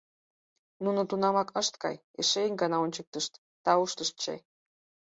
[0.83, 4.39] Нуно тунамак ышт кай, эше ик гана ончыктышт, тауштышт чай.